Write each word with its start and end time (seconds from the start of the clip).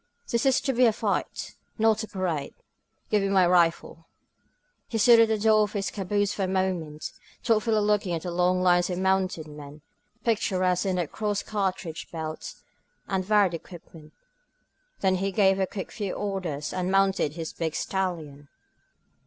This 0.29 0.47
is 0.47 0.59
to 0.61 0.73
be 0.73 0.87
a 0.87 0.93
fight, 0.93 1.53
not 1.77 2.03
a 2.03 2.07
parade. 2.07 2.55
Give 3.11 3.21
me 3.21 3.29
my 3.29 3.45
rifle!" 3.45 4.07
He 4.89 4.97
stood 4.97 5.19
at 5.19 5.27
the 5.27 5.37
door 5.37 5.61
of 5.61 5.73
his 5.73 5.91
caboose 5.91 6.33
for 6.33 6.41
a 6.45 6.47
moment, 6.47 7.11
thoughtfully 7.43 7.77
looking 7.81 8.15
at 8.15 8.23
the 8.23 8.31
long 8.31 8.63
lines 8.63 8.89
of 8.89 8.97
mounted 8.97 9.45
men, 9.47 9.81
picturesque 10.23 10.87
in 10.87 10.95
their 10.95 11.05
crossed 11.05 11.45
cartridge 11.45 12.11
belts 12.11 12.63
and 13.07 13.23
varied 13.23 13.53
equipment. 13.53 14.11
Then 15.01 15.17
he 15.17 15.31
gave 15.31 15.59
a 15.59 15.67
few 15.67 15.85
quick 15.85 16.17
orders 16.19 16.73
and 16.73 16.91
mounted 16.91 17.33
his 17.33 17.53
big 17.53 17.75
stallion. 17.75 18.47